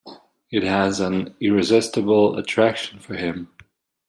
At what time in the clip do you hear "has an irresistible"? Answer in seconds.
0.63-2.35